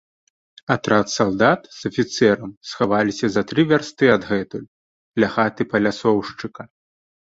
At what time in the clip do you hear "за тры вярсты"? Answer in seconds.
3.35-4.05